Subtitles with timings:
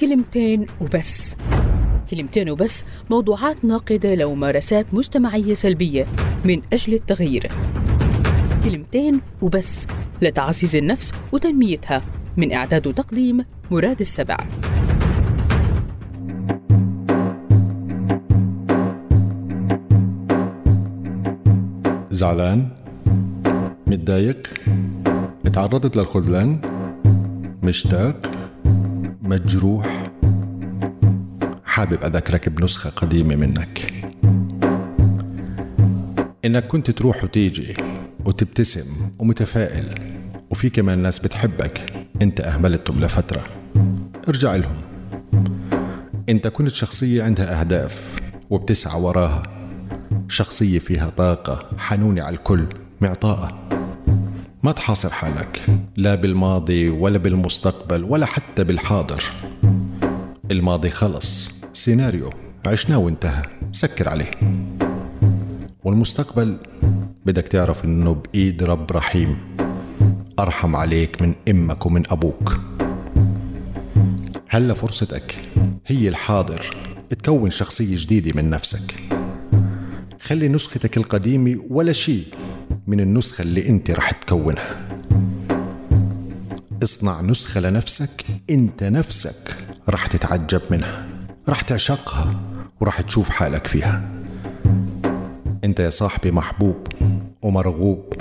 [0.00, 1.36] كلمتين وبس.
[2.10, 6.06] كلمتين وبس موضوعات ناقدة لممارسات مجتمعية سلبية
[6.44, 7.50] من أجل التغيير.
[8.64, 9.86] كلمتين وبس
[10.22, 12.02] لتعزيز النفس وتنميتها
[12.36, 14.36] من إعداد وتقديم مراد السبع.
[22.10, 22.68] زعلان؟
[23.86, 24.48] متضايق؟
[25.52, 26.60] تعرضت للخذلان؟
[27.62, 28.39] مشتاق؟
[29.30, 30.10] مجروح.
[31.64, 33.92] حابب أذكرك بنسخة قديمة منك.
[36.44, 37.76] إنك كنت تروح وتيجي
[38.24, 39.84] وتبتسم ومتفائل
[40.50, 41.92] وفي كمان ناس بتحبك.
[42.22, 43.44] أنت أهملتهم لفترة.
[44.28, 44.76] ارجع لهم.
[46.28, 48.14] أنت كنت شخصية عندها أهداف
[48.50, 49.42] وبتسعى وراها.
[50.28, 52.66] شخصية فيها طاقة حنونة على الكل
[53.00, 53.79] معطاءة.
[54.62, 59.24] ما تحاصر حالك لا بالماضي ولا بالمستقبل ولا حتى بالحاضر.
[60.50, 62.30] الماضي خلص سيناريو
[62.66, 64.30] عشناه وانتهى سكر عليه.
[65.84, 66.56] والمستقبل؟
[67.26, 69.38] بدك تعرف إنه بإيد رب رحيم.
[70.38, 72.60] أرحم عليك من أمك ومن أبوك.
[74.48, 75.36] هلا فرصتك
[75.86, 76.76] هي الحاضر.
[77.10, 78.94] تكون شخصية جديدة من نفسك.
[80.22, 82.24] خلي نسختك القديمة ولا شيء.
[82.86, 84.88] من النسخة اللي انت رح تكونها.
[86.82, 89.56] اصنع نسخة لنفسك انت نفسك
[89.88, 91.06] رح تتعجب منها
[91.48, 92.40] رح تعشقها
[92.80, 94.10] ورح تشوف حالك فيها.
[95.64, 96.76] انت يا صاحبي محبوب
[97.42, 98.12] ومرغوب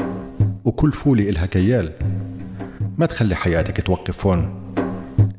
[0.65, 1.91] وكل فولي إلها كيال.
[2.97, 4.59] ما تخلي حياتك توقف هون.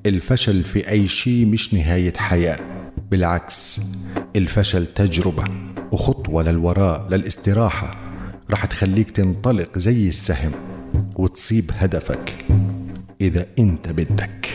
[0.07, 2.59] الفشل في أي شيء مش نهاية حياة
[3.11, 3.81] بالعكس
[4.37, 5.45] الفشل تجربة
[5.93, 8.10] وخطوة للوراء للاستراحة.
[8.51, 10.53] رح تخليك تنطلق زي السهم
[11.17, 12.37] وتصيب هدفك
[13.21, 14.49] إذا أنت بدك.